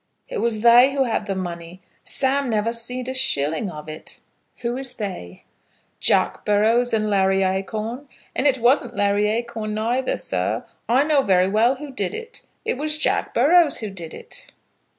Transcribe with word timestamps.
"It 0.27 0.39
was 0.39 0.61
they 0.61 0.93
who 0.93 1.03
had 1.03 1.27
the 1.27 1.35
money. 1.35 1.83
Sam 2.03 2.49
never 2.49 2.73
seed 2.73 3.07
a 3.07 3.13
shilling 3.13 3.69
of 3.69 3.87
it." 3.87 4.19
"Who 4.63 4.75
is 4.75 4.93
'they'?" 4.95 5.43
"Jack 5.99 6.43
Burrows 6.43 6.91
and 6.91 7.07
Larry 7.07 7.43
Acorn. 7.43 8.07
And 8.35 8.47
it 8.47 8.57
wasn't 8.57 8.95
Larry 8.97 9.29
Acorn 9.29 9.75
neither, 9.75 10.17
sir. 10.17 10.65
I 10.89 11.03
know 11.03 11.21
very 11.21 11.47
well 11.51 11.75
who 11.75 11.91
did 11.91 12.15
it. 12.15 12.47
It 12.65 12.79
was 12.79 12.97
Jack 12.97 13.35
Burrows 13.35 13.77
who 13.77 13.91
did 13.91 14.15
it." 14.15 14.47